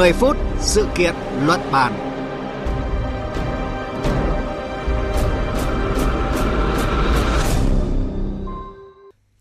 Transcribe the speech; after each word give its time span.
10 0.00 0.12
phút 0.12 0.36
sự 0.60 0.86
kiện 0.94 1.14
luận 1.46 1.60
bàn. 1.72 1.92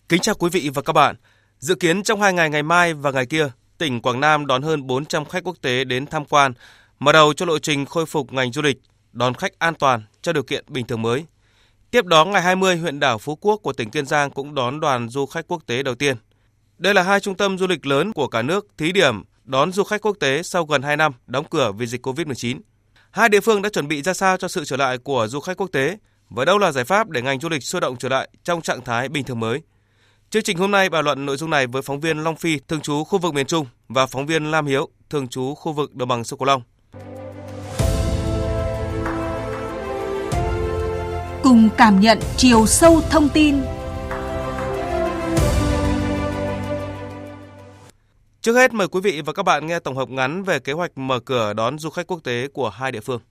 Kính 0.10 0.22
chào 0.22 0.36
quý 0.36 0.50
vị 0.50 0.70
và 0.74 0.82
các 0.82 0.94
bạn. 0.94 1.16
Dự 1.60 1.76
kiến 1.76 2.04
trong 2.04 2.22
hai 2.22 2.34
ngày 2.34 2.50
ngày 2.50 2.64
mai 2.64 2.94
và 2.94 3.12
ngày 3.12 3.26
kia, 3.26 3.50
tỉnh 3.78 4.02
Quảng 4.02 4.20
Nam 4.20 4.48
đón 4.48 4.62
hơn 4.62 4.88
400 4.88 5.26
khách 5.26 5.44
quốc 5.44 5.56
tế 5.62 5.84
đến 5.84 6.06
tham 6.06 6.26
quan, 6.26 6.54
mở 7.00 7.12
đầu 7.12 7.34
cho 7.34 7.46
lộ 7.46 7.60
trình 7.60 7.86
khôi 7.86 8.06
phục 8.06 8.34
ngành 8.34 8.52
du 8.52 8.62
lịch, 8.62 8.78
đón 9.12 9.34
khách 9.34 9.60
an 9.60 9.74
toàn 9.76 10.04
cho 10.22 10.34
điều 10.34 10.44
kiện 10.44 10.66
bình 10.68 10.88
thường 10.88 11.02
mới. 11.02 11.26
Tiếp 11.92 12.06
đó 12.06 12.26
ngày 12.26 12.42
20, 12.42 12.78
huyện 12.78 13.00
đảo 13.00 13.18
Phú 13.18 13.36
Quốc 13.36 13.58
của 13.58 13.74
tỉnh 13.74 13.90
Kiên 13.90 14.06
Giang 14.06 14.32
cũng 14.32 14.56
đón 14.56 14.80
đoàn 14.80 15.10
du 15.10 15.26
khách 15.26 15.48
quốc 15.48 15.64
tế 15.66 15.84
đầu 15.84 15.96
tiên. 15.96 16.18
Đây 16.78 16.94
là 16.94 17.04
hai 17.04 17.20
trung 17.20 17.36
tâm 17.36 17.58
du 17.58 17.68
lịch 17.68 17.86
lớn 17.86 18.14
của 18.14 18.28
cả 18.28 18.42
nước 18.42 18.68
thí 18.78 18.92
điểm 18.92 19.24
đón 19.50 19.72
du 19.72 19.84
khách 19.84 20.02
quốc 20.02 20.18
tế 20.20 20.44
sau 20.44 20.66
gần 20.66 20.82
2 20.82 20.98
năm 20.98 21.14
đóng 21.28 21.46
cửa 21.50 21.72
vì 21.78 21.86
dịch 21.86 22.08
COVID-19. 22.08 22.60
Hai 23.12 23.30
địa 23.30 23.40
phương 23.40 23.62
đã 23.62 23.70
chuẩn 23.70 23.88
bị 23.88 24.02
ra 24.02 24.14
sao 24.14 24.38
cho 24.38 24.48
sự 24.48 24.66
trở 24.66 24.78
lại 24.78 24.98
của 24.98 25.28
du 25.28 25.40
khách 25.40 25.58
quốc 25.58 25.70
tế 25.72 25.98
và 26.30 26.46
đâu 26.46 26.58
là 26.58 26.72
giải 26.72 26.84
pháp 26.84 27.10
để 27.10 27.22
ngành 27.22 27.40
du 27.40 27.50
lịch 27.50 27.64
sôi 27.64 27.82
động 27.82 27.96
trở 27.98 28.10
lại 28.10 28.30
trong 28.44 28.62
trạng 28.62 28.82
thái 28.82 29.10
bình 29.10 29.24
thường 29.24 29.40
mới. 29.40 29.62
Chương 30.30 30.44
trình 30.44 30.58
hôm 30.58 30.72
nay 30.72 30.90
bàn 30.90 31.06
luận 31.06 31.26
nội 31.26 31.38
dung 31.38 31.50
này 31.50 31.68
với 31.68 31.82
phóng 31.82 32.00
viên 32.00 32.24
Long 32.24 32.36
Phi, 32.36 32.60
thường 32.68 32.82
trú 32.82 33.04
khu 33.04 33.20
vực 33.20 33.34
miền 33.34 33.46
Trung 33.46 33.66
và 33.88 34.06
phóng 34.06 34.26
viên 34.26 34.52
Lam 34.52 34.66
Hiếu, 34.66 34.90
thường 35.10 35.28
trú 35.28 35.56
khu 35.56 35.74
vực 35.74 35.96
đồng 35.96 36.10
bằng 36.10 36.24
sông 36.24 36.40
Cửu 36.40 36.46
Long. 36.46 36.62
Cùng 41.44 41.70
cảm 41.78 42.00
nhận 42.00 42.20
chiều 42.38 42.66
sâu 42.66 43.02
thông 43.10 43.30
tin 43.30 43.62
Trước 48.50 48.56
hết 48.56 48.74
mời 48.74 48.88
quý 48.88 49.00
vị 49.04 49.22
và 49.26 49.34
các 49.34 49.44
bạn 49.44 49.68
nghe 49.68 49.80
tổng 49.80 49.96
hợp 49.96 50.10
ngắn 50.10 50.44
về 50.44 50.60
kế 50.60 50.74
hoạch 50.74 50.98
mở 50.98 51.20
cửa 51.20 51.54
đón 51.54 51.80
du 51.80 51.90
khách 51.90 52.08
quốc 52.08 52.20
tế 52.24 52.48
của 52.54 52.70
hai 52.70 52.92
địa 52.92 53.00
phương. 53.00 53.22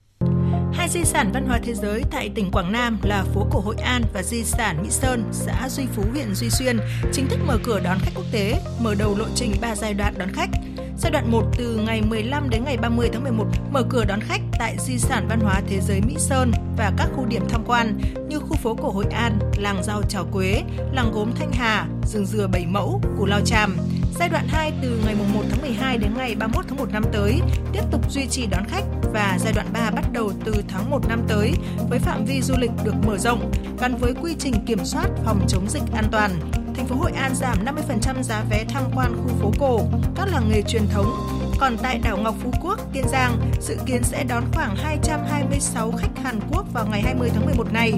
Hai 0.73 0.89
di 0.89 1.03
sản 1.03 1.31
văn 1.33 1.45
hóa 1.47 1.59
thế 1.63 1.73
giới 1.73 2.01
tại 2.11 2.29
tỉnh 2.35 2.51
Quảng 2.51 2.71
Nam 2.71 2.97
là 3.03 3.25
phố 3.33 3.47
cổ 3.51 3.59
Hội 3.59 3.75
An 3.75 4.01
và 4.13 4.23
di 4.23 4.43
sản 4.43 4.77
Mỹ 4.83 4.89
Sơn, 4.89 5.23
xã 5.31 5.69
Duy 5.69 5.83
Phú, 5.95 6.03
huyện 6.11 6.35
Duy 6.35 6.49
Xuyên 6.49 6.79
chính 7.13 7.27
thức 7.29 7.39
mở 7.47 7.57
cửa 7.63 7.79
đón 7.79 7.97
khách 8.01 8.11
quốc 8.15 8.25
tế, 8.31 8.61
mở 8.81 8.95
đầu 8.95 9.17
lộ 9.17 9.25
trình 9.35 9.53
3 9.61 9.75
giai 9.75 9.93
đoạn 9.93 10.13
đón 10.17 10.29
khách. 10.33 10.49
Giai 10.97 11.11
đoạn 11.11 11.31
1 11.31 11.43
từ 11.57 11.75
ngày 11.75 12.01
15 12.01 12.49
đến 12.49 12.63
ngày 12.65 12.77
30 12.77 13.09
tháng 13.13 13.23
11 13.23 13.45
mở 13.71 13.83
cửa 13.89 14.05
đón 14.05 14.19
khách 14.21 14.41
tại 14.59 14.75
di 14.79 14.97
sản 14.97 15.27
văn 15.29 15.39
hóa 15.39 15.61
thế 15.67 15.79
giới 15.81 16.01
Mỹ 16.01 16.15
Sơn 16.17 16.51
và 16.77 16.91
các 16.97 17.07
khu 17.15 17.25
điểm 17.25 17.43
tham 17.49 17.63
quan 17.67 17.99
như 18.29 18.39
khu 18.39 18.55
phố 18.55 18.75
cổ 18.75 18.89
Hội 18.89 19.05
An, 19.11 19.39
làng 19.57 19.83
rau 19.83 20.01
Trào 20.09 20.25
Quế, 20.31 20.61
làng 20.93 21.11
gốm 21.13 21.31
Thanh 21.35 21.51
Hà, 21.51 21.87
rừng 22.07 22.25
dừa 22.25 22.47
Bảy 22.47 22.65
Mẫu, 22.65 23.01
Cù 23.17 23.25
Lao 23.25 23.41
Chàm. 23.45 23.77
Giai 24.19 24.29
đoạn 24.29 24.47
2 24.47 24.73
từ 24.81 25.01
ngày 25.05 25.15
1 25.33 25.43
tháng 25.49 25.61
12 25.61 25.97
đến 25.97 26.13
ngày 26.17 26.35
31 26.35 26.65
tháng 26.69 26.77
1 26.77 26.91
năm 26.91 27.03
tới 27.11 27.41
tiếp 27.73 27.81
tục 27.91 28.11
duy 28.11 28.27
trì 28.27 28.45
đón 28.45 28.63
khách 28.67 28.83
và 29.13 29.37
giai 29.39 29.53
đoạn 29.53 29.67
3 29.73 29.91
bắt 29.91 30.05
đầu 30.13 30.31
từ 30.45 30.53
tháng 30.67 30.89
1 30.89 31.07
năm 31.07 31.21
tới 31.27 31.53
với 31.89 31.99
phạm 31.99 32.25
vi 32.25 32.41
du 32.41 32.53
lịch 32.57 32.71
được 32.83 32.93
mở 33.07 33.17
rộng 33.17 33.51
gắn 33.79 33.95
với 33.97 34.13
quy 34.21 34.35
trình 34.39 34.53
kiểm 34.65 34.85
soát 34.85 35.07
phòng 35.25 35.45
chống 35.47 35.69
dịch 35.69 35.83
an 35.93 36.05
toàn. 36.11 36.31
Thành 36.75 36.87
phố 36.87 36.95
Hội 36.95 37.11
An 37.11 37.35
giảm 37.35 37.65
50% 37.65 38.23
giá 38.23 38.43
vé 38.49 38.65
tham 38.69 38.83
quan 38.95 39.15
khu 39.15 39.35
phố 39.41 39.51
cổ, 39.59 39.81
các 40.15 40.27
làng 40.31 40.49
nghề 40.51 40.61
truyền 40.61 40.87
thống. 40.93 41.11
Còn 41.59 41.77
tại 41.83 41.99
đảo 42.03 42.17
Ngọc 42.17 42.35
Phú 42.43 42.51
Quốc, 42.61 42.79
Kiên 42.93 43.07
Giang, 43.07 43.51
dự 43.61 43.77
kiến 43.85 44.03
sẽ 44.03 44.23
đón 44.23 44.43
khoảng 44.53 44.75
226 44.75 45.91
khách 45.91 46.23
Hàn 46.23 46.39
Quốc 46.51 46.65
vào 46.73 46.87
ngày 46.91 47.01
20 47.01 47.29
tháng 47.33 47.45
11 47.45 47.73
này 47.73 47.93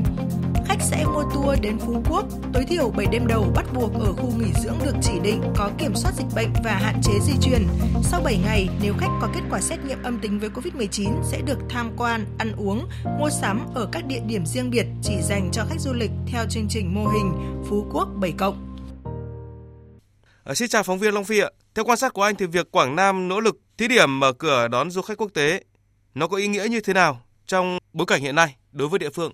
khách 0.71 0.81
sẽ 0.81 1.05
mua 1.05 1.23
tour 1.33 1.59
đến 1.61 1.77
Phú 1.79 2.03
Quốc, 2.09 2.25
tối 2.53 2.65
thiểu 2.65 2.89
7 2.89 3.05
đêm 3.11 3.27
đầu 3.27 3.51
bắt 3.55 3.65
buộc 3.73 3.93
ở 3.93 4.13
khu 4.13 4.31
nghỉ 4.37 4.51
dưỡng 4.63 4.77
được 4.85 4.93
chỉ 5.01 5.11
định 5.23 5.41
có 5.57 5.71
kiểm 5.77 5.95
soát 5.95 6.11
dịch 6.17 6.25
bệnh 6.35 6.53
và 6.63 6.71
hạn 6.71 7.01
chế 7.03 7.11
di 7.21 7.33
chuyển. 7.41 7.67
Sau 8.03 8.21
7 8.23 8.37
ngày, 8.37 8.69
nếu 8.81 8.93
khách 8.97 9.17
có 9.21 9.29
kết 9.33 9.41
quả 9.49 9.61
xét 9.61 9.79
nghiệm 9.85 10.03
âm 10.03 10.19
tính 10.19 10.39
với 10.39 10.49
COVID-19 10.49 11.23
sẽ 11.23 11.41
được 11.41 11.57
tham 11.69 11.91
quan, 11.97 12.25
ăn 12.37 12.53
uống, 12.57 12.89
mua 13.19 13.29
sắm 13.29 13.65
ở 13.73 13.89
các 13.91 14.05
địa 14.07 14.19
điểm 14.27 14.45
riêng 14.45 14.69
biệt 14.69 14.85
chỉ 15.03 15.13
dành 15.21 15.49
cho 15.53 15.65
khách 15.69 15.79
du 15.79 15.93
lịch 15.93 16.11
theo 16.27 16.45
chương 16.49 16.67
trình 16.69 16.95
mô 16.95 17.07
hình 17.07 17.33
Phú 17.69 17.87
Quốc 17.93 18.07
7 18.15 18.31
cộng. 18.31 18.77
À, 20.43 20.53
xin 20.53 20.69
chào 20.69 20.83
phóng 20.83 20.99
viên 20.99 21.13
Long 21.13 21.23
Phi 21.23 21.39
ạ. 21.39 21.49
Theo 21.75 21.85
quan 21.85 21.97
sát 21.97 22.13
của 22.13 22.23
anh 22.23 22.35
thì 22.35 22.45
việc 22.45 22.71
Quảng 22.71 22.95
Nam 22.95 23.27
nỗ 23.27 23.39
lực 23.39 23.59
thí 23.77 23.87
điểm 23.87 24.19
mở 24.19 24.33
cửa 24.33 24.67
đón 24.67 24.91
du 24.91 25.01
khách 25.01 25.17
quốc 25.17 25.31
tế 25.33 25.63
nó 26.15 26.27
có 26.27 26.37
ý 26.37 26.47
nghĩa 26.47 26.67
như 26.69 26.81
thế 26.81 26.93
nào 26.93 27.21
trong 27.45 27.77
bối 27.93 28.05
cảnh 28.05 28.21
hiện 28.21 28.35
nay 28.35 28.55
đối 28.71 28.87
với 28.87 28.99
địa 28.99 29.09
phương? 29.09 29.33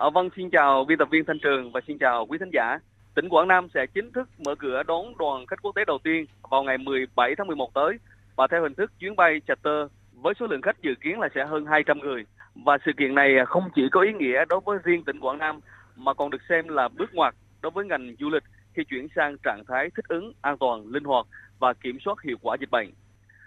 À, 0.00 0.10
vâng, 0.10 0.28
xin 0.36 0.50
chào 0.50 0.84
biên 0.84 0.98
tập 0.98 1.08
viên 1.10 1.24
Thanh 1.24 1.38
Trường 1.38 1.72
và 1.72 1.80
xin 1.86 1.98
chào 1.98 2.26
quý 2.26 2.38
thính 2.38 2.50
giả. 2.52 2.78
Tỉnh 3.14 3.28
Quảng 3.28 3.48
Nam 3.48 3.68
sẽ 3.74 3.86
chính 3.86 4.12
thức 4.12 4.28
mở 4.38 4.54
cửa 4.54 4.82
đón 4.82 5.18
đoàn 5.18 5.46
khách 5.46 5.62
quốc 5.62 5.74
tế 5.74 5.84
đầu 5.84 5.98
tiên 6.04 6.26
vào 6.50 6.62
ngày 6.62 6.78
17 6.78 7.34
tháng 7.38 7.46
11 7.46 7.74
tới 7.74 7.98
và 8.36 8.46
theo 8.50 8.62
hình 8.62 8.74
thức 8.74 8.92
chuyến 8.98 9.16
bay 9.16 9.40
charter 9.48 9.90
với 10.12 10.34
số 10.40 10.46
lượng 10.46 10.62
khách 10.62 10.82
dự 10.82 10.94
kiến 11.00 11.20
là 11.20 11.28
sẽ 11.34 11.44
hơn 11.44 11.66
200 11.66 11.98
người. 11.98 12.24
Và 12.54 12.78
sự 12.86 12.92
kiện 12.98 13.14
này 13.14 13.30
không 13.46 13.62
chỉ 13.74 13.82
có 13.92 14.00
ý 14.00 14.12
nghĩa 14.12 14.44
đối 14.48 14.60
với 14.64 14.78
riêng 14.84 15.04
tỉnh 15.04 15.20
Quảng 15.20 15.38
Nam 15.38 15.60
mà 15.96 16.14
còn 16.14 16.30
được 16.30 16.42
xem 16.48 16.68
là 16.68 16.88
bước 16.88 17.14
ngoặt 17.14 17.34
đối 17.62 17.70
với 17.70 17.86
ngành 17.86 18.14
du 18.20 18.30
lịch 18.30 18.44
khi 18.74 18.84
chuyển 18.84 19.08
sang 19.16 19.36
trạng 19.42 19.64
thái 19.68 19.90
thích 19.96 20.08
ứng, 20.08 20.32
an 20.40 20.58
toàn, 20.58 20.86
linh 20.86 21.04
hoạt 21.04 21.26
và 21.58 21.72
kiểm 21.72 21.98
soát 22.04 22.22
hiệu 22.22 22.36
quả 22.42 22.56
dịch 22.60 22.70
bệnh. 22.70 22.90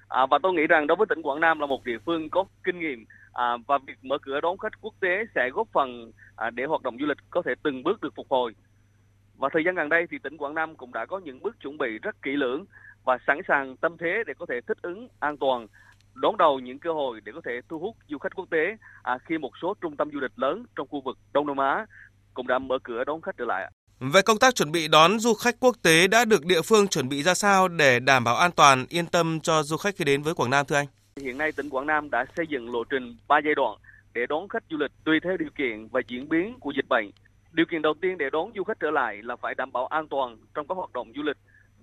À, 0.08 0.26
và 0.26 0.40
tôi 0.44 0.54
nghĩ 0.54 0.68
rằng 0.68 0.88
đối 0.88 0.96
với 0.96 1.08
tỉnh 1.10 1.22
Quảng 1.22 1.40
Nam 1.40 1.60
là 1.60 1.66
một 1.66 1.86
địa 1.86 1.98
phương 2.06 2.30
có 2.30 2.46
kinh 2.64 2.80
nghiệm 2.80 3.06
à, 3.34 3.58
và 3.68 3.78
việc 3.88 3.98
mở 4.02 4.18
cửa 4.22 4.42
đón 4.42 4.58
khách 4.58 4.82
quốc 4.82 4.94
tế 5.00 5.26
sẽ 5.36 5.50
góp 5.54 5.68
phần 5.74 6.12
à, 6.36 6.50
để 6.50 6.64
hoạt 6.66 6.82
động 6.82 6.98
du 7.00 7.06
lịch 7.06 7.18
có 7.30 7.42
thể 7.46 7.52
từng 7.64 7.84
bước 7.84 8.02
được 8.02 8.14
phục 8.16 8.28
hồi. 8.30 8.56
Và 9.38 9.50
thời 9.54 9.64
gian 9.66 9.76
gần 9.76 9.90
đây 9.90 10.06
thì 10.12 10.18
tỉnh 10.24 10.38
Quảng 10.38 10.56
Nam 10.56 10.76
cũng 10.76 10.94
đã 10.94 11.06
có 11.06 11.20
những 11.20 11.42
bước 11.42 11.56
chuẩn 11.64 11.78
bị 11.78 12.00
rất 12.02 12.22
kỹ 12.22 12.32
lưỡng 12.32 12.66
và 13.04 13.18
sẵn 13.28 13.38
sàng 13.48 13.78
tâm 13.78 13.98
thế 13.98 14.24
để 14.28 14.34
có 14.40 14.46
thể 14.50 14.56
thích 14.68 14.78
ứng 14.82 15.08
an 15.20 15.38
toàn 15.38 15.68
đón 16.14 16.38
đầu 16.38 16.60
những 16.60 16.80
cơ 16.80 16.94
hội 16.94 17.22
để 17.24 17.32
có 17.36 17.42
thể 17.46 17.52
thu 17.70 17.80
hút 17.80 17.96
du 18.10 18.18
khách 18.18 18.36
quốc 18.36 18.46
tế 18.52 18.78
à, 19.04 19.18
khi 19.26 19.38
một 19.38 19.52
số 19.62 19.74
trung 19.82 19.98
tâm 19.98 20.10
du 20.14 20.20
lịch 20.20 20.40
lớn 20.40 20.66
trong 20.76 20.88
khu 20.88 21.02
vực 21.06 21.18
Đông 21.34 21.48
Nam 21.48 21.58
Á 21.58 21.86
cũng 22.34 22.48
đã 22.48 22.60
mở 22.60 22.76
cửa 22.84 23.04
đón 23.04 23.22
khách 23.22 23.38
trở 23.38 23.46
lại. 23.46 23.72
Về 24.00 24.22
công 24.22 24.40
tác 24.40 24.56
chuẩn 24.56 24.72
bị 24.72 24.88
đón 24.88 25.20
du 25.20 25.34
khách 25.34 25.56
quốc 25.60 25.76
tế 25.84 26.08
đã 26.08 26.26
được 26.26 26.46
địa 26.46 26.62
phương 26.62 26.88
chuẩn 26.88 27.10
bị 27.10 27.24
ra 27.24 27.34
sao 27.34 27.68
để 27.68 28.00
đảm 28.00 28.24
bảo 28.24 28.36
an 28.36 28.52
toàn, 28.52 28.86
yên 28.90 29.06
tâm 29.06 29.40
cho 29.40 29.64
du 29.64 29.78
khách 29.78 29.96
khi 29.96 30.06
đến 30.06 30.22
với 30.22 30.34
Quảng 30.34 30.50
Nam 30.50 30.66
thưa 30.66 30.76
anh? 30.76 30.88
Hiện 31.22 31.38
nay 31.38 31.52
tỉnh 31.52 31.70
Quảng 31.70 31.86
Nam 31.86 32.10
đã 32.10 32.26
xây 32.36 32.48
dựng 32.48 32.74
lộ 32.74 32.84
trình 32.84 33.16
3 33.28 33.40
giai 33.46 33.56
đoạn 33.56 33.78
để 34.14 34.26
đón 34.30 34.48
khách 34.48 34.64
du 34.70 34.78
lịch 34.78 34.92
tùy 35.04 35.20
theo 35.20 35.38
điều 35.38 35.50
kiện 35.56 35.88
và 35.88 36.02
diễn 36.08 36.30
biến 36.30 36.60
của 36.60 36.72
dịch 36.76 36.86
bệnh. 36.90 37.12
Điều 37.52 37.66
kiện 37.66 37.82
đầu 37.82 37.94
tiên 38.02 38.18
để 38.18 38.30
đón 38.30 38.52
du 38.56 38.64
khách 38.64 38.80
trở 38.80 38.92
lại 38.92 39.22
là 39.24 39.36
phải 39.36 39.56
đảm 39.56 39.72
bảo 39.72 39.88
an 39.88 40.08
toàn 40.08 40.38
trong 40.54 40.68
các 40.68 40.76
hoạt 40.78 40.94
động 40.94 41.12
du 41.16 41.24
lịch 41.24 41.38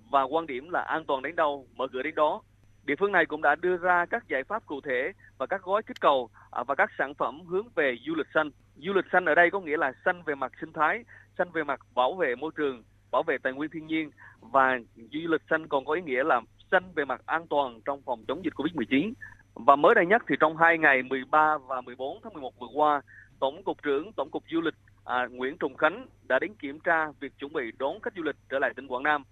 và 0.09 0.23
quan 0.23 0.47
điểm 0.47 0.69
là 0.69 0.81
an 0.81 1.05
toàn 1.05 1.21
đến 1.21 1.35
đâu 1.35 1.67
mở 1.75 1.87
cửa 1.93 2.03
đến 2.03 2.15
đó. 2.15 2.41
Địa 2.83 2.95
phương 2.99 3.11
này 3.11 3.25
cũng 3.25 3.41
đã 3.41 3.55
đưa 3.55 3.77
ra 3.77 4.05
các 4.05 4.27
giải 4.27 4.43
pháp 4.43 4.65
cụ 4.65 4.81
thể 4.81 5.11
và 5.37 5.45
các 5.45 5.61
gói 5.63 5.83
kích 5.83 6.01
cầu 6.01 6.29
à, 6.51 6.63
và 6.63 6.75
các 6.75 6.89
sản 6.97 7.13
phẩm 7.13 7.41
hướng 7.45 7.67
về 7.75 7.95
du 8.05 8.15
lịch 8.15 8.27
xanh. 8.33 8.51
Du 8.75 8.93
lịch 8.93 9.05
xanh 9.11 9.25
ở 9.25 9.35
đây 9.35 9.49
có 9.51 9.59
nghĩa 9.59 9.77
là 9.77 9.93
xanh 10.05 10.23
về 10.23 10.35
mặt 10.35 10.51
sinh 10.61 10.73
thái, 10.73 11.03
xanh 11.37 11.51
về 11.51 11.63
mặt 11.63 11.79
bảo 11.95 12.13
vệ 12.13 12.35
môi 12.35 12.51
trường, 12.55 12.83
bảo 13.11 13.23
vệ 13.23 13.37
tài 13.43 13.53
nguyên 13.53 13.69
thiên 13.73 13.87
nhiên 13.87 14.11
và 14.39 14.79
du 14.95 15.19
lịch 15.29 15.41
xanh 15.49 15.67
còn 15.67 15.85
có 15.85 15.93
ý 15.93 16.01
nghĩa 16.01 16.23
là 16.23 16.41
xanh 16.71 16.83
về 16.95 17.05
mặt 17.05 17.21
an 17.25 17.47
toàn 17.49 17.81
trong 17.85 18.01
phòng 18.01 18.23
chống 18.27 18.45
dịch 18.45 18.53
Covid-19. 18.53 19.13
Và 19.53 19.75
mới 19.75 19.95
đây 19.95 20.05
nhất 20.05 20.21
thì 20.29 20.35
trong 20.39 20.57
hai 20.57 20.77
ngày 20.77 21.03
13 21.03 21.57
và 21.57 21.81
14 21.81 22.19
tháng 22.23 22.33
11 22.33 22.59
vừa 22.59 22.67
qua, 22.73 23.01
Tổng 23.39 23.63
cục 23.63 23.83
trưởng 23.83 24.11
Tổng 24.13 24.29
cục 24.31 24.43
Du 24.51 24.61
lịch 24.61 24.73
à, 25.05 25.27
Nguyễn 25.31 25.57
Trùng 25.57 25.77
Khánh 25.77 26.07
đã 26.27 26.39
đến 26.39 26.53
kiểm 26.59 26.79
tra 26.79 27.11
việc 27.19 27.37
chuẩn 27.37 27.53
bị 27.53 27.71
đón 27.79 27.99
khách 28.01 28.13
du 28.17 28.23
lịch 28.23 28.35
trở 28.49 28.59
lại 28.59 28.73
tỉnh 28.75 28.87
Quảng 28.87 29.03
Nam. 29.03 29.23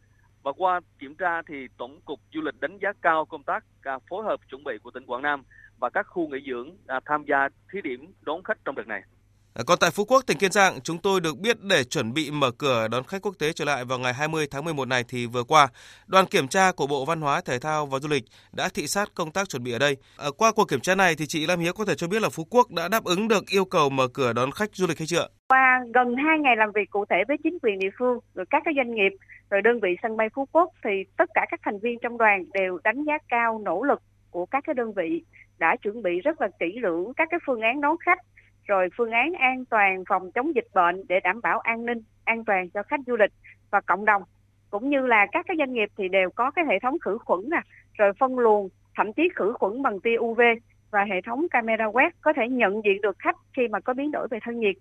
Và 0.44 0.52
qua 0.58 0.80
kiểm 1.00 1.16
tra 1.16 1.42
thì 1.42 1.68
Tổng 1.78 2.00
cục 2.06 2.20
Du 2.34 2.42
lịch 2.42 2.60
đánh 2.60 2.78
giá 2.82 2.94
cao 3.02 3.26
công 3.26 3.44
tác 3.44 3.64
à, 3.84 4.00
phối 4.10 4.24
hợp 4.24 4.40
chuẩn 4.50 4.64
bị 4.64 4.78
của 4.84 4.92
tỉnh 4.92 5.06
Quảng 5.06 5.22
Nam 5.22 5.44
và 5.80 5.90
các 5.90 6.08
khu 6.10 6.28
nghỉ 6.28 6.38
dưỡng 6.48 6.76
à, 6.88 7.00
tham 7.06 7.24
gia 7.28 7.50
thí 7.74 7.82
điểm 7.82 8.14
đón 8.22 8.44
khách 8.44 8.58
trong 8.66 8.76
đợt 8.76 8.88
này. 8.88 9.04
Ờ, 9.59 9.64
còn 9.64 9.78
tại 9.81 9.92
Phú 9.94 10.06
Quốc, 10.06 10.24
tỉnh 10.28 10.38
Kiên 10.38 10.52
Giang, 10.52 10.74
chúng 10.84 10.97
tôi 10.97 11.22
được 11.22 11.38
biết 11.38 11.57
để 11.62 11.84
chuẩn 11.84 12.13
bị 12.13 12.31
mở 12.31 12.51
cửa 12.51 12.88
đón 12.92 13.04
khách 13.04 13.22
quốc 13.22 13.36
tế 13.39 13.54
trở 13.54 13.66
lại 13.66 13.86
vào 13.86 14.00
ngày 14.00 14.13
20 14.13 14.48
tháng 14.51 14.63
11 14.66 14.88
này 14.88 15.04
thì 15.07 15.25
vừa 15.25 15.44
qua, 15.44 15.68
đoàn 16.07 16.25
kiểm 16.25 16.48
tra 16.48 16.72
của 16.72 16.88
Bộ 16.88 17.06
Văn 17.06 17.22
hóa, 17.22 17.42
Thể 17.42 17.60
thao 17.60 17.86
và 17.86 18.00
Du 18.00 18.10
lịch 18.10 18.24
đã 18.51 18.69
thị 18.74 18.88
sát 18.88 19.10
công 19.16 19.31
tác 19.31 19.50
chuẩn 19.50 19.63
bị 19.63 19.72
ở 19.72 19.80
đây. 19.80 19.98
À, 20.18 20.28
qua 20.38 20.51
cuộc 20.56 20.66
kiểm 20.69 20.80
tra 20.80 20.95
này 20.95 21.16
thì 21.18 21.25
chị 21.28 21.48
Lam 21.48 21.60
Hiếu 21.60 21.74
có 21.74 21.86
thể 21.86 21.95
cho 21.95 22.07
biết 22.07 22.22
là 22.22 22.30
Phú 22.30 22.44
Quốc 22.50 22.72
đã 22.72 22.88
đáp 22.88 23.04
ứng 23.04 23.28
được 23.28 23.44
yêu 23.50 23.66
cầu 23.66 23.89
mở 23.89 24.07
cửa 24.13 24.34
đón 24.34 24.51
khách 24.51 24.69
du 24.74 24.88
lịch 24.88 25.00
hay 25.00 25.07
chưa? 25.07 25.28
Qua 25.48 25.80
gần 25.94 26.16
2 26.16 26.39
ngày 26.39 26.56
làm 26.57 26.72
việc 26.75 26.89
cụ 26.89 27.06
thể 27.10 27.18
với 27.28 27.38
chính 27.44 27.57
quyền 27.62 27.80
địa 27.80 27.92
phương, 28.00 28.19
rồi 28.36 28.45
các 28.50 28.62
cái 28.66 28.74
doanh 28.78 28.95
nghiệp, 28.95 29.12
rồi 29.50 29.62
đơn 29.62 29.80
vị 29.80 29.89
sân 30.04 30.18
bay 30.18 30.28
Phú 30.36 30.48
Quốc 30.51 30.69
thì 30.84 30.92
tất 31.18 31.30
cả 31.34 31.45
các 31.51 31.60
thành 31.63 31.80
viên 31.80 32.00
trong 32.01 32.18
đoàn 32.18 32.45
đều 32.54 32.80
đánh 32.84 33.04
giá 33.04 33.18
cao 33.30 33.62
nỗ 33.66 33.84
lực 33.84 34.01
của 34.31 34.45
các 34.45 34.63
cái 34.68 34.74
đơn 34.74 34.94
vị 34.94 35.24
đã 35.57 35.75
chuẩn 35.81 36.04
bị 36.04 36.12
rất 36.24 36.42
là 36.42 36.48
kỹ 36.60 36.80
lưỡng 36.81 37.13
các 37.18 37.28
cái 37.31 37.39
phương 37.45 37.62
án 37.62 37.81
đón 37.81 37.95
khách 38.06 38.19
rồi 38.69 38.89
phương 38.98 39.12
án 39.12 39.33
an 39.33 39.66
toàn 39.66 40.04
phòng 40.10 40.31
chống 40.31 40.56
dịch 40.56 40.68
bệnh 40.74 41.04
để 41.07 41.19
đảm 41.19 41.42
bảo 41.42 41.60
an 41.60 41.86
ninh, 41.86 42.01
an 42.25 42.45
toàn 42.45 42.69
cho 42.69 42.83
khách 42.83 43.00
du 43.07 43.16
lịch 43.16 43.31
và 43.71 43.81
cộng 43.81 44.06
đồng. 44.06 44.24
Cũng 44.69 44.89
như 44.89 45.06
là 45.07 45.27
các 45.31 45.45
cái 45.48 45.57
doanh 45.57 45.74
nghiệp 45.74 45.89
thì 45.98 46.07
đều 46.10 46.30
có 46.30 46.51
cái 46.51 46.66
hệ 46.66 46.80
thống 46.80 47.00
khử 47.00 47.18
khuẩn 47.18 47.39
nè, 47.50 47.62
rồi 47.98 48.12
phân 48.19 48.39
luồng, 48.39 48.69
thậm 48.95 49.13
chí 49.13 49.30
khử 49.36 49.54
khuẩn 49.54 49.81
bằng 49.81 50.00
tia 50.00 50.18
UV 50.18 50.42
và 50.92 51.04
hệ 51.04 51.21
thống 51.21 51.48
camera 51.51 51.86
quét 51.86 52.13
có 52.21 52.33
thể 52.33 52.50
nhận 52.50 52.81
diện 52.86 53.01
được 53.01 53.19
khách 53.19 53.36
khi 53.56 53.68
mà 53.68 53.80
có 53.80 53.94
biến 53.94 54.12
đổi 54.12 54.27
về 54.31 54.39
thân 54.42 54.60
nhiệt. 54.60 54.75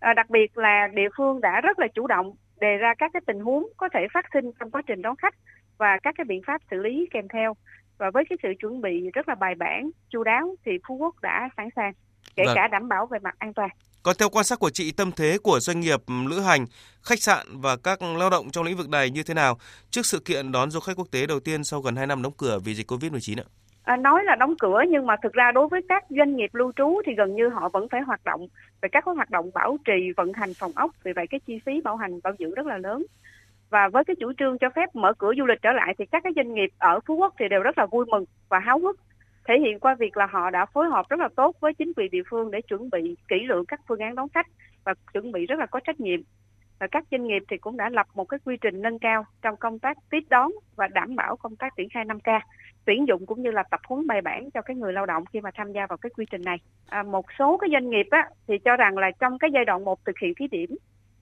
À, 0.00 0.14
đặc 0.14 0.30
biệt 0.30 0.58
là 0.58 0.88
địa 0.94 1.08
phương 1.16 1.40
đã 1.40 1.60
rất 1.60 1.78
là 1.78 1.88
chủ 1.94 2.06
động 2.06 2.32
đề 2.60 2.76
ra 2.76 2.94
các 2.98 3.10
cái 3.12 3.22
tình 3.26 3.40
huống 3.40 3.68
có 3.76 3.88
thể 3.88 4.06
phát 4.14 4.26
sinh 4.32 4.50
trong 4.60 4.70
quá 4.70 4.82
trình 4.86 5.02
đón 5.02 5.16
khách 5.16 5.34
và 5.78 5.98
các 6.02 6.14
cái 6.18 6.24
biện 6.24 6.42
pháp 6.46 6.60
xử 6.70 6.76
lý 6.76 7.08
kèm 7.10 7.28
theo 7.28 7.54
và 7.98 8.10
với 8.10 8.24
cái 8.28 8.38
sự 8.42 8.48
chuẩn 8.60 8.80
bị 8.80 9.10
rất 9.10 9.28
là 9.28 9.34
bài 9.34 9.54
bản, 9.54 9.90
chu 10.08 10.24
đáo 10.24 10.54
thì 10.64 10.72
Phú 10.88 10.94
Quốc 10.94 11.14
đã 11.22 11.48
sẵn 11.56 11.68
sàng, 11.76 11.92
kể 12.38 12.44
vâng. 12.46 12.56
cả 12.56 12.68
đảm 12.68 12.88
bảo 12.88 13.06
về 13.06 13.18
mặt 13.18 13.34
an 13.38 13.54
toàn. 13.54 13.70
Còn 14.02 14.16
theo 14.18 14.28
quan 14.28 14.44
sát 14.44 14.58
của 14.58 14.70
chị, 14.70 14.92
tâm 14.92 15.12
thế 15.12 15.38
của 15.42 15.60
doanh 15.60 15.80
nghiệp 15.80 16.00
lữ 16.30 16.40
hành, 16.40 16.66
khách 17.02 17.22
sạn 17.22 17.46
và 17.50 17.76
các 17.84 18.02
lao 18.02 18.30
động 18.30 18.50
trong 18.50 18.64
lĩnh 18.64 18.76
vực 18.76 18.88
này 18.88 19.10
như 19.10 19.22
thế 19.22 19.34
nào 19.34 19.58
trước 19.90 20.06
sự 20.06 20.18
kiện 20.24 20.52
đón 20.52 20.70
du 20.70 20.80
khách 20.80 20.96
quốc 20.96 21.08
tế 21.10 21.26
đầu 21.26 21.40
tiên 21.40 21.64
sau 21.64 21.80
gần 21.80 21.96
2 21.96 22.06
năm 22.06 22.22
đóng 22.22 22.32
cửa 22.36 22.58
vì 22.64 22.74
dịch 22.74 22.90
Covid-19 22.90 23.40
ạ? 23.40 23.46
À, 23.82 23.96
nói 23.96 24.24
là 24.24 24.36
đóng 24.36 24.54
cửa 24.58 24.82
nhưng 24.88 25.06
mà 25.06 25.16
thực 25.22 25.32
ra 25.32 25.52
đối 25.54 25.68
với 25.68 25.80
các 25.88 26.04
doanh 26.08 26.36
nghiệp 26.36 26.54
lưu 26.54 26.72
trú 26.76 27.00
thì 27.06 27.12
gần 27.14 27.36
như 27.36 27.48
họ 27.48 27.68
vẫn 27.68 27.88
phải 27.88 28.00
hoạt 28.00 28.24
động 28.24 28.48
về 28.82 28.88
các 28.92 29.04
hoạt 29.04 29.30
động 29.30 29.50
bảo 29.54 29.76
trì 29.84 30.12
vận 30.16 30.32
hành 30.32 30.54
phòng 30.54 30.72
ốc 30.74 30.90
vì 31.02 31.12
vậy 31.12 31.26
cái 31.30 31.40
chi 31.46 31.58
phí 31.66 31.80
bảo 31.80 31.96
hành 31.96 32.20
bảo 32.22 32.32
dưỡng 32.38 32.54
rất 32.54 32.66
là 32.66 32.78
lớn 32.78 33.06
và 33.70 33.88
với 33.92 34.04
cái 34.04 34.16
chủ 34.20 34.32
trương 34.38 34.58
cho 34.58 34.68
phép 34.76 34.94
mở 34.94 35.12
cửa 35.18 35.32
du 35.38 35.46
lịch 35.46 35.62
trở 35.62 35.72
lại 35.72 35.94
thì 35.98 36.06
các 36.06 36.22
cái 36.24 36.32
doanh 36.36 36.54
nghiệp 36.54 36.70
ở 36.78 37.00
Phú 37.06 37.14
Quốc 37.14 37.34
thì 37.38 37.48
đều 37.50 37.62
rất 37.62 37.78
là 37.78 37.86
vui 37.86 38.06
mừng 38.06 38.24
và 38.48 38.58
háo 38.58 38.78
hức 38.78 39.00
thể 39.48 39.54
hiện 39.60 39.80
qua 39.80 39.94
việc 39.94 40.16
là 40.16 40.26
họ 40.26 40.50
đã 40.50 40.66
phối 40.66 40.88
hợp 40.88 41.08
rất 41.08 41.20
là 41.20 41.28
tốt 41.36 41.56
với 41.60 41.74
chính 41.74 41.92
quyền 41.96 42.10
địa 42.10 42.22
phương 42.30 42.50
để 42.50 42.60
chuẩn 42.60 42.90
bị 42.90 43.16
kỹ 43.28 43.36
lưỡng 43.48 43.64
các 43.66 43.80
phương 43.88 43.98
án 43.98 44.14
đón 44.14 44.28
khách 44.28 44.46
và 44.84 44.94
chuẩn 45.12 45.32
bị 45.32 45.46
rất 45.46 45.58
là 45.58 45.66
có 45.66 45.80
trách 45.80 46.00
nhiệm 46.00 46.20
và 46.78 46.86
các 46.86 47.04
doanh 47.10 47.26
nghiệp 47.26 47.42
thì 47.50 47.58
cũng 47.58 47.76
đã 47.76 47.88
lập 47.88 48.06
một 48.14 48.24
cái 48.24 48.40
quy 48.44 48.56
trình 48.60 48.82
nâng 48.82 48.98
cao 48.98 49.24
trong 49.42 49.56
công 49.56 49.78
tác 49.78 49.96
tiếp 50.10 50.22
đón 50.30 50.50
và 50.76 50.88
đảm 50.88 51.16
bảo 51.16 51.36
công 51.36 51.56
tác 51.56 51.76
triển 51.76 51.88
khai 51.88 52.04
5K 52.04 52.40
tuyển 52.84 53.08
dụng 53.08 53.26
cũng 53.26 53.42
như 53.42 53.50
là 53.50 53.62
tập 53.70 53.80
huấn 53.88 54.06
bài 54.06 54.20
bản 54.20 54.50
cho 54.50 54.62
cái 54.62 54.76
người 54.76 54.92
lao 54.92 55.06
động 55.06 55.24
khi 55.32 55.40
mà 55.40 55.50
tham 55.54 55.72
gia 55.72 55.86
vào 55.86 55.96
cái 55.96 56.10
quy 56.16 56.26
trình 56.30 56.42
này. 56.42 56.56
À, 56.88 57.02
một 57.02 57.26
số 57.38 57.58
cái 57.58 57.70
doanh 57.72 57.90
nghiệp 57.90 58.06
á, 58.10 58.28
thì 58.48 58.58
cho 58.58 58.76
rằng 58.76 58.98
là 58.98 59.10
trong 59.20 59.38
cái 59.38 59.50
giai 59.54 59.64
đoạn 59.64 59.84
một 59.84 60.04
thực 60.04 60.18
hiện 60.18 60.32
thí 60.34 60.48
điểm 60.48 60.70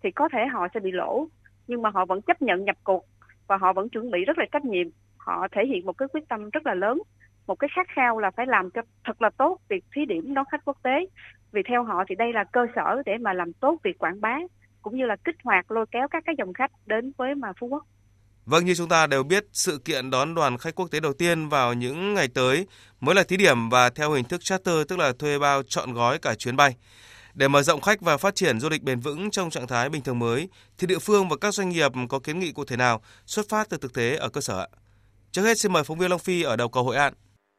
thì 0.03 0.11
có 0.11 0.29
thể 0.33 0.47
họ 0.47 0.69
sẽ 0.75 0.81
bị 0.81 0.93
lỗ 0.93 1.27
nhưng 1.67 1.83
mà 1.83 1.91
họ 1.91 2.05
vẫn 2.05 2.23
chấp 2.23 2.43
nhận 2.43 2.65
nhập 2.65 2.77
cuộc 2.85 3.05
và 3.47 3.57
họ 3.57 3.73
vẫn 3.73 3.89
chuẩn 3.89 4.11
bị 4.11 4.25
rất 4.25 4.39
là 4.39 4.45
trách 4.53 4.65
nhiệm. 4.65 4.87
Họ 5.17 5.49
thể 5.53 5.67
hiện 5.67 5.87
một 5.87 5.99
cái 5.99 6.09
quyết 6.13 6.29
tâm 6.29 6.51
rất 6.51 6.67
là 6.67 6.75
lớn, 6.75 7.03
một 7.47 7.55
cái 7.55 7.71
khát 7.77 7.87
khao 7.97 8.19
là 8.19 8.31
phải 8.37 8.47
làm 8.49 8.71
cho 8.71 8.83
thật 9.05 9.23
là 9.23 9.31
tốt 9.39 9.59
việc 9.69 9.85
thí 9.95 10.05
điểm 10.09 10.35
đón 10.35 10.45
khách 10.51 10.65
quốc 10.65 10.77
tế. 10.83 11.07
Vì 11.53 11.63
theo 11.69 11.85
họ 11.85 12.05
thì 12.09 12.15
đây 12.15 12.33
là 12.33 12.45
cơ 12.53 12.61
sở 12.77 13.03
để 13.07 13.13
mà 13.21 13.33
làm 13.33 13.53
tốt 13.53 13.79
việc 13.85 13.99
quảng 13.99 14.21
bá 14.21 14.39
cũng 14.83 14.97
như 14.97 15.07
là 15.07 15.17
kích 15.25 15.37
hoạt 15.45 15.71
lôi 15.71 15.87
kéo 15.91 16.09
các 16.11 16.23
cái 16.27 16.35
dòng 16.39 16.53
khách 16.53 16.71
đến 16.87 17.13
với 17.17 17.35
mà 17.35 17.49
Phú 17.61 17.67
Quốc. 17.67 17.85
Vâng, 18.47 18.65
như 18.65 18.75
chúng 18.75 18.89
ta 18.89 19.07
đều 19.07 19.23
biết, 19.23 19.47
sự 19.53 19.79
kiện 19.85 20.11
đón 20.11 20.35
đoàn 20.35 20.59
khách 20.59 20.75
quốc 20.75 20.91
tế 20.91 21.01
đầu 21.01 21.13
tiên 21.13 21.49
vào 21.49 21.75
những 21.75 22.15
ngày 22.15 22.29
tới 22.35 22.67
mới 23.01 23.15
là 23.15 23.23
thí 23.23 23.37
điểm 23.37 23.69
và 23.69 23.91
theo 23.91 24.11
hình 24.11 24.25
thức 24.25 24.41
charter 24.45 24.75
tức 24.89 24.99
là 24.99 25.13
thuê 25.19 25.39
bao 25.39 25.63
chọn 25.63 25.93
gói 25.93 26.19
cả 26.19 26.35
chuyến 26.35 26.57
bay. 26.57 26.77
Để 27.35 27.49
mở 27.49 27.63
rộng 27.63 27.81
khách 27.81 28.01
và 28.01 28.17
phát 28.17 28.35
triển 28.35 28.61
du 28.61 28.69
lịch 28.69 28.83
bền 28.83 29.01
vững 29.01 29.31
trong 29.31 29.51
trạng 29.51 29.67
thái 29.67 29.89
bình 29.89 30.03
thường 30.03 30.19
mới, 30.19 30.49
thì 30.79 30.87
địa 30.87 30.99
phương 30.99 31.29
và 31.29 31.37
các 31.41 31.55
doanh 31.55 31.69
nghiệp 31.69 31.93
có 32.09 32.19
kiến 32.19 32.39
nghị 32.39 32.53
cụ 32.53 32.65
thể 32.65 32.77
nào 32.77 33.01
xuất 33.27 33.49
phát 33.49 33.69
từ 33.71 33.77
thực 33.77 33.95
tế 33.95 34.17
ở 34.17 34.29
cơ 34.29 34.41
sở 34.41 34.61
ạ? 34.61 34.69
Trước 35.33 35.43
hết 35.43 35.59
xin 35.59 35.73
mời 35.73 35.85
phóng 35.85 35.99
viên 35.99 36.11
Long 36.11 36.19
Phi 36.19 36.43
ở 36.43 36.57
đầu 36.57 36.69
cầu 36.69 36.85
Hội 36.85 36.97
An. 36.97 37.15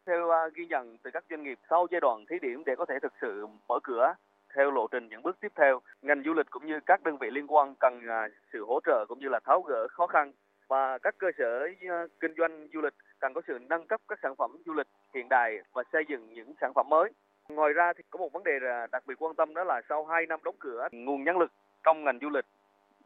Theo 0.08 0.30
à, 0.30 0.48
ghi 0.54 0.66
nhận 0.66 0.98
từ 1.04 1.12
các 1.12 1.24
doanh 1.30 1.44
nghiệp 1.44 1.60
sau 1.70 1.88
giai 1.92 2.02
đoạn 2.02 2.26
thí 2.30 2.36
điểm 2.42 2.64
để 2.66 2.76
có 2.78 2.86
thể 2.86 3.00
thực 3.02 3.14
sự 3.22 3.48
mở 3.70 3.80
cửa 3.84 4.14
theo 4.56 4.72
lộ 4.72 4.88
trình 4.92 5.08
những 5.10 5.24
bước 5.24 5.38
tiếp 5.40 5.52
theo, 5.56 5.82
ngành 6.02 6.24
du 6.26 6.34
lịch 6.34 6.50
cũng 6.50 6.66
như 6.66 6.80
các 6.86 7.04
đơn 7.04 7.18
vị 7.18 7.30
liên 7.32 7.48
quan 7.48 7.76
cần 7.80 8.08
à, 8.08 8.28
sự 8.54 8.66
hỗ 8.66 8.80
trợ 8.86 9.06
cũng 9.10 9.20
như 9.20 9.30
là 9.30 9.40
tháo 9.46 9.62
gỡ 9.62 9.88
khó 9.88 10.08
khăn. 10.08 10.32
Và 10.68 10.98
các 10.98 11.16
cơ 11.18 11.28
sở 11.38 11.68
à, 11.90 12.06
kinh 12.20 12.34
doanh 12.38 12.68
du 12.74 12.82
lịch 12.82 12.94
cần 13.20 13.34
có 13.34 13.42
sự 13.48 13.60
nâng 13.70 13.88
cấp 13.88 14.02
các 14.08 14.20
sản 14.24 14.36
phẩm 14.36 14.58
du 14.66 14.74
lịch 14.74 14.88
hiện 15.14 15.30
đại 15.30 15.58
và 15.74 15.84
xây 15.94 16.04
dựng 16.10 16.34
những 16.34 16.54
sản 16.62 16.72
phẩm 16.76 16.90
mới. 16.90 17.10
Ngoài 17.50 17.74
ra 17.74 17.94
thì 17.94 18.04
có 18.10 18.20
một 18.20 18.34
vấn 18.34 18.44
đề 18.44 18.60
đặc 18.92 19.04
biệt 19.08 19.16
quan 19.20 19.36
tâm 19.36 19.54
đó 19.54 19.64
là 19.64 19.82
sau 19.90 20.06
2 20.06 20.26
năm 20.26 20.40
đóng 20.44 20.56
cửa, 20.60 20.88
nguồn 20.92 21.24
nhân 21.24 21.38
lực 21.38 21.52
trong 21.84 22.04
ngành 22.04 22.20
du 22.22 22.30
lịch 22.30 22.46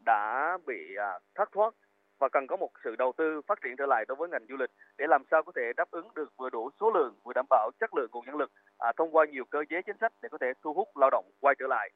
đã 0.04 0.58
bị 0.66 0.96
thất 1.34 1.52
thoát 1.52 1.74
và 2.22 2.28
cần 2.28 2.46
có 2.46 2.56
một 2.56 2.70
sự 2.84 2.96
đầu 2.96 3.12
tư 3.18 3.40
phát 3.48 3.58
triển 3.62 3.74
trở 3.78 3.86
lại 3.86 4.04
đối 4.08 4.16
với 4.16 4.28
ngành 4.28 4.46
du 4.48 4.56
lịch 4.56 4.70
để 4.98 5.04
làm 5.08 5.22
sao 5.30 5.42
có 5.42 5.52
thể 5.56 5.62
đáp 5.76 5.90
ứng 5.90 6.08
được 6.14 6.32
vừa 6.36 6.50
đủ 6.50 6.70
số 6.80 6.90
lượng 6.90 7.14
vừa 7.24 7.32
đảm 7.32 7.46
bảo 7.50 7.70
chất 7.80 7.94
lượng 7.94 8.10
nguồn 8.12 8.26
nhân 8.26 8.36
lực 8.36 8.50
à, 8.78 8.92
thông 8.96 9.16
qua 9.16 9.26
nhiều 9.26 9.44
cơ 9.44 9.58
chế 9.70 9.76
chính 9.86 9.96
sách 10.00 10.12
để 10.22 10.28
có 10.32 10.38
thể 10.40 10.46
thu 10.62 10.74
hút 10.74 10.88
lao 10.96 11.10
động 11.10 11.24
quay 11.40 11.54
trở 11.58 11.66
lại 11.66 11.90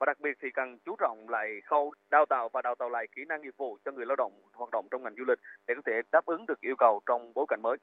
và 0.00 0.04
đặc 0.06 0.20
biệt 0.20 0.36
thì 0.42 0.48
cần 0.54 0.78
chú 0.84 0.96
trọng 1.00 1.28
lại 1.28 1.48
khâu 1.64 1.92
đào 2.10 2.26
tạo 2.26 2.48
và 2.52 2.62
đào 2.62 2.74
tạo 2.78 2.90
lại 2.90 3.06
kỹ 3.16 3.22
năng 3.28 3.42
nghiệp 3.42 3.54
vụ 3.56 3.78
cho 3.84 3.92
người 3.92 4.06
lao 4.06 4.16
động 4.16 4.32
hoạt 4.52 4.70
động 4.70 4.86
trong 4.90 5.02
ngành 5.02 5.14
du 5.18 5.24
lịch 5.28 5.38
để 5.66 5.74
có 5.76 5.82
thể 5.86 5.92
đáp 6.12 6.26
ứng 6.26 6.46
được 6.46 6.60
yêu 6.60 6.74
cầu 6.78 7.00
trong 7.06 7.32
bối 7.34 7.46
cảnh 7.48 7.62
mới. 7.62 7.76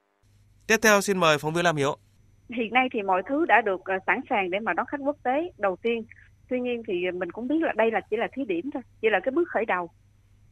Tiếp 0.68 0.78
theo 0.84 1.02
xin 1.02 1.18
mời 1.18 1.38
phóng 1.42 1.54
viên 1.54 1.66
Lam 1.66 1.76
Hiếu. 1.76 1.96
Hiện 2.50 2.74
nay 2.74 2.88
thì 2.94 3.02
mọi 3.02 3.22
thứ 3.30 3.46
đã 3.46 3.62
được 3.62 3.82
ờ, 3.86 3.96
sẵn 4.08 4.20
sàng 4.30 4.50
để 4.50 4.60
mà 4.60 4.74
đón 4.74 4.86
khách 4.86 5.02
quốc 5.06 5.18
tế 5.24 5.52
đầu 5.58 5.76
tiên. 5.76 6.06
Tuy 6.50 6.60
nhiên 6.60 6.84
thì 6.88 7.12
mình 7.14 7.32
cũng 7.32 7.48
biết 7.48 7.62
là 7.62 7.74
đây 7.76 7.92
là 7.92 8.02
chỉ 8.10 8.18
là 8.18 8.28
thí 8.34 8.46
điểm 8.46 8.70
thôi, 8.74 8.84
chỉ 9.02 9.10
là 9.10 9.20
cái 9.24 9.32
bước 9.32 9.48
khởi 9.50 9.66
đầu. 9.66 9.90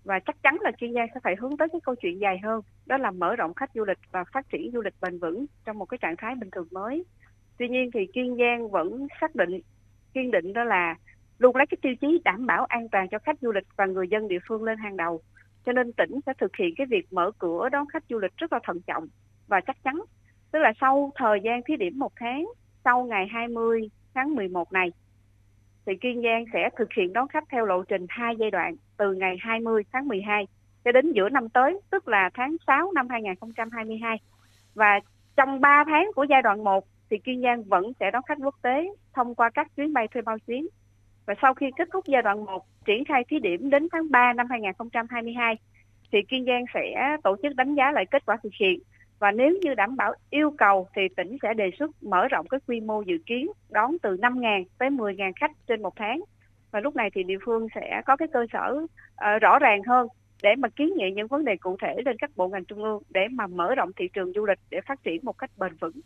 Và 0.04 0.19
chắc 0.19 0.36
chắn 0.44 0.57
là 0.62 0.72
chuyên 0.78 0.92
gia 0.92 1.01
sẽ 1.13 1.19
phải 1.24 1.36
hướng 1.36 1.57
tới 1.57 1.68
cái 1.72 1.81
câu 1.84 1.96
chuyện 1.96 2.19
dài 2.19 2.40
hơn, 2.44 2.62
đó 2.86 2.98
là 2.98 3.12
mở 3.12 3.36
rộng 3.36 3.54
khách 3.54 3.69
du 3.74 3.86
lịch 3.86 4.00
và 4.12 4.24
phát 4.34 4.50
triển 4.50 4.72
du 4.74 4.81
lịch 4.81 4.94
bền 5.01 5.19
vững 5.19 5.46
trong 5.66 5.78
một 5.78 5.86
cái 5.86 5.98
trạng 5.98 6.16
thái 6.18 6.36
bình 6.36 6.50
thường 6.51 6.68
mới. 6.72 7.06
Tuy 7.57 7.68
nhiên 7.69 7.90
thì 7.94 8.00
Kiên 8.13 8.38
Giang 8.38 8.69
vẫn 8.72 9.07
xác 9.22 9.36
định, 9.36 9.60
kiên 10.13 10.31
định 10.31 10.54
đó 10.54 10.63
là 10.63 10.96
luôn 11.40 11.56
lấy 11.56 11.68
cái 11.68 11.78
tiêu 11.81 11.94
chí 12.01 12.22
đảm 12.24 12.46
bảo 12.46 12.66
an 12.66 12.90
toàn 12.90 13.07
cho 13.10 13.19
khách 13.19 13.40
du 13.42 13.51
lịch 13.51 13.68
và 13.75 13.86
người 13.86 14.07
dân 14.07 14.28
địa 14.28 14.40
phương 14.48 14.63
lên 14.63 14.78
hàng 14.78 14.98
đầu. 14.98 15.22
Cho 15.66 15.72
nên 15.72 15.94
tỉnh 15.94 16.19
sẽ 16.25 16.34
thực 16.38 16.56
hiện 16.56 16.74
cái 16.78 16.88
việc 16.90 17.13
mở 17.13 17.31
cửa 17.40 17.69
đón 17.69 17.88
khách 17.88 18.04
du 18.10 18.19
lịch 18.19 18.38
rất 18.38 18.54
là 18.54 18.60
thận 18.63 18.81
trọng 18.88 19.07
và 19.48 19.62
chắc 19.68 19.84
chắn. 19.84 20.02
Tức 20.52 20.60
là 20.60 20.74
sau 20.81 21.12
thời 21.16 21.40
gian 21.44 21.62
thí 21.63 21.75
điểm 21.75 22.00
một 22.00 22.12
tháng, 22.16 22.45
sau 22.84 23.06
ngày 23.06 23.28
20 23.31 23.90
tháng 24.13 24.36
11 24.36 24.74
này, 24.74 24.92
thì 25.86 25.94
Kiên 26.02 26.22
Giang 26.22 26.46
sẽ 26.54 26.70
thực 26.78 26.94
hiện 26.94 27.14
đón 27.14 27.28
khách 27.28 27.44
theo 27.52 27.66
lộ 27.66 27.84
trình 27.84 28.06
hai 28.10 28.36
giai 28.40 28.52
đoạn 28.52 28.76
từ 28.98 29.14
ngày 29.14 29.38
20 29.40 29.84
tháng 29.94 30.08
12 30.08 30.48
cho 30.86 30.92
đến 30.92 31.12
giữa 31.12 31.30
năm 31.30 31.50
tới, 31.50 31.80
tức 31.92 32.08
là 32.08 32.30
tháng 32.34 32.56
6 32.68 32.92
năm 32.92 33.08
2022. 33.10 34.18
Và 34.76 35.00
trong 35.38 35.62
3 35.62 35.84
tháng 35.88 36.12
của 36.16 36.24
giai 36.24 36.42
đoạn 36.42 36.64
1 36.64 36.86
thì 37.10 37.18
Kiên 37.18 37.42
Giang 37.42 37.64
vẫn 37.64 37.92
sẽ 38.00 38.12
đón 38.12 38.24
khách 38.24 38.38
quốc 38.44 38.56
tế 38.62 38.90
thông 39.14 39.36
qua 39.36 39.50
các 39.50 39.68
chuyến 39.76 39.94
bay 39.94 40.08
thuê 40.08 40.22
bao 40.22 40.40
chuyến 40.40 40.68
và 41.26 41.36
sau 41.42 41.54
khi 41.54 41.66
kết 41.78 41.88
thúc 41.94 42.06
giai 42.08 42.22
đoạn 42.22 42.46
1 42.46 42.66
triển 42.86 43.06
khai 43.06 43.24
thí 43.28 43.40
điểm 43.40 43.70
đến 43.70 43.88
tháng 43.92 44.12
3 44.12 44.34
năm 44.34 44.48
2022 44.50 45.58
thì 46.12 46.20
Kiên 46.30 46.46
Giang 46.46 46.66
sẽ 46.74 47.18
tổ 47.24 47.36
chức 47.44 47.56
đánh 47.56 47.76
giá 47.76 47.92
lại 47.92 48.06
kết 48.12 48.26
quả 48.26 48.38
thực 48.44 48.54
hiện 48.60 48.80
và 49.19 49.31
nếu 49.31 49.50
như 49.62 49.74
đảm 49.74 49.95
bảo 49.95 50.13
yêu 50.30 50.54
cầu 50.57 50.88
thì 50.95 51.01
tỉnh 51.18 51.38
sẽ 51.42 51.54
đề 51.54 51.71
xuất 51.80 52.04
mở 52.04 52.27
rộng 52.27 52.48
cái 52.48 52.60
quy 52.68 52.80
mô 52.80 53.01
dự 53.01 53.16
kiến 53.25 53.48
đón 53.69 53.98
từ 54.01 54.10
5.000 54.10 54.63
tới 54.77 54.89
10.000 54.89 55.31
khách 55.39 55.51
trên 55.68 55.81
một 55.81 55.94
tháng 55.95 56.21
và 56.71 56.80
lúc 56.80 56.95
này 56.95 57.10
thì 57.16 57.24
địa 57.24 57.38
phương 57.45 57.68
sẽ 57.75 58.01
có 58.06 58.16
cái 58.16 58.27
cơ 58.33 58.39
sở 58.54 58.74
uh, 58.74 59.42
rõ 59.42 59.59
ràng 59.59 59.81
hơn 59.88 60.07
để 60.44 60.49
mà 60.57 60.69
kiến 60.69 60.90
nghị 60.97 61.06
những 61.16 61.28
vấn 61.28 61.45
đề 61.45 61.56
cụ 61.61 61.78
thể 61.81 61.95
lên 62.06 62.16
các 62.19 62.31
bộ 62.35 62.47
ngành 62.47 62.66
trung 62.66 62.83
ương 62.83 63.04
để 63.09 63.21
mà 63.31 63.47
mở 63.47 63.76
rộng 63.76 63.92
thị 63.99 64.06
trường 64.14 64.31
du 64.35 64.45
lịch 64.45 64.59
để 64.69 64.78
phát 64.88 65.04
triển 65.04 65.26
một 65.26 65.38
cách 65.38 65.52
bền 65.57 65.76
vững. 65.81 66.02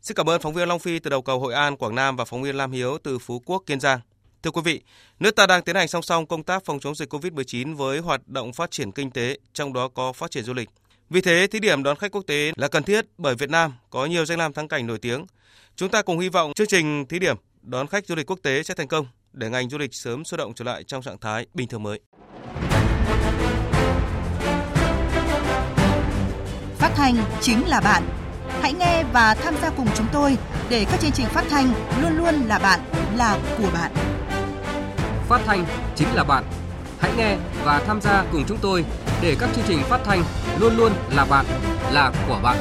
Xin 0.00 0.14
cảm 0.16 0.28
ơn 0.28 0.40
phóng 0.40 0.52
viên 0.52 0.68
Long 0.68 0.78
Phi 0.78 0.98
từ 0.98 1.10
đầu 1.10 1.22
cầu 1.22 1.38
Hội 1.38 1.54
An, 1.54 1.76
Quảng 1.76 1.94
Nam 1.94 2.16
và 2.16 2.24
phóng 2.24 2.42
viên 2.42 2.56
Lam 2.56 2.72
Hiếu 2.72 2.98
từ 3.02 3.18
Phú 3.18 3.42
Quốc, 3.46 3.62
Kiên 3.66 3.80
Giang. 3.80 3.98
Thưa 4.42 4.50
quý 4.50 4.60
vị, 4.64 4.82
nước 5.20 5.36
ta 5.36 5.46
đang 5.46 5.62
tiến 5.62 5.76
hành 5.76 5.88
song 5.88 6.02
song 6.02 6.26
công 6.26 6.42
tác 6.42 6.64
phòng 6.64 6.80
chống 6.80 6.94
dịch 6.94 7.14
COVID-19 7.14 7.76
với 7.76 7.98
hoạt 7.98 8.28
động 8.28 8.52
phát 8.52 8.70
triển 8.70 8.92
kinh 8.92 9.10
tế, 9.10 9.38
trong 9.52 9.72
đó 9.72 9.88
có 9.88 10.12
phát 10.12 10.30
triển 10.30 10.44
du 10.44 10.54
lịch. 10.54 10.68
Vì 11.14 11.20
thế, 11.20 11.46
thí 11.46 11.60
điểm 11.60 11.82
đón 11.82 11.96
khách 11.96 12.12
quốc 12.12 12.22
tế 12.26 12.52
là 12.56 12.68
cần 12.68 12.82
thiết 12.82 13.06
bởi 13.18 13.34
Việt 13.34 13.50
Nam 13.50 13.72
có 13.90 14.06
nhiều 14.06 14.24
danh 14.24 14.38
lam 14.38 14.52
thắng 14.52 14.68
cảnh 14.68 14.86
nổi 14.86 14.98
tiếng. 14.98 15.26
Chúng 15.76 15.88
ta 15.88 16.02
cùng 16.02 16.18
hy 16.18 16.28
vọng 16.28 16.52
chương 16.54 16.66
trình 16.66 17.06
thí 17.06 17.18
điểm 17.18 17.36
đón 17.62 17.86
khách 17.86 18.06
du 18.06 18.14
lịch 18.14 18.30
quốc 18.30 18.38
tế 18.42 18.62
sẽ 18.62 18.74
thành 18.74 18.88
công 18.88 19.06
để 19.32 19.50
ngành 19.50 19.70
du 19.70 19.78
lịch 19.78 19.94
sớm 19.94 20.24
sôi 20.24 20.38
động 20.38 20.54
trở 20.54 20.64
lại 20.64 20.84
trong 20.84 21.02
trạng 21.02 21.18
thái 21.18 21.46
bình 21.54 21.68
thường 21.68 21.82
mới. 21.82 22.00
Phát 26.78 26.92
thanh 26.96 27.16
chính 27.40 27.68
là 27.68 27.80
bạn. 27.80 28.02
Hãy 28.60 28.72
nghe 28.72 29.04
và 29.12 29.34
tham 29.34 29.54
gia 29.62 29.70
cùng 29.70 29.88
chúng 29.96 30.06
tôi 30.12 30.36
để 30.68 30.86
các 30.90 31.00
chương 31.00 31.12
trình 31.12 31.26
phát 31.26 31.44
thanh 31.50 31.72
luôn 32.02 32.16
luôn 32.16 32.34
là 32.46 32.58
bạn, 32.58 32.80
là 33.16 33.38
của 33.58 33.70
bạn. 33.74 33.92
Phát 35.28 35.40
thanh 35.46 35.64
chính 35.96 36.08
là 36.14 36.24
bạn. 36.24 36.44
Hãy 36.98 37.12
nghe 37.16 37.36
và 37.64 37.82
tham 37.86 38.00
gia 38.00 38.24
cùng 38.32 38.44
chúng 38.48 38.58
tôi 38.62 38.84
để 39.22 39.36
các 39.38 39.48
chương 39.54 39.64
trình 39.68 39.78
phát 39.88 40.00
thanh 40.04 40.22
luôn 40.58 40.76
luôn 40.76 40.92
là 41.10 41.24
bạn, 41.24 41.46
là 41.92 42.12
của 42.28 42.40
bạn. 42.42 42.56